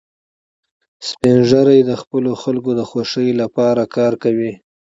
سپین 1.07 1.37
ږیری 1.49 1.79
د 1.89 1.91
خپلو 2.01 2.31
خلکو 2.43 2.71
د 2.79 2.81
خوښۍ 2.89 3.29
لپاره 3.41 3.83
کار 3.95 4.13
کوي 4.23 4.51